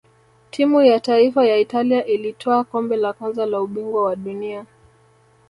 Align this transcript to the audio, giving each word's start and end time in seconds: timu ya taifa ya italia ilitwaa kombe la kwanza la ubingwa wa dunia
timu 0.51 0.81
ya 0.81 0.99
taifa 0.99 1.45
ya 1.45 1.57
italia 1.57 2.05
ilitwaa 2.05 2.63
kombe 2.63 2.97
la 2.97 3.13
kwanza 3.13 3.45
la 3.45 3.61
ubingwa 3.61 4.03
wa 4.03 4.15
dunia 4.15 4.65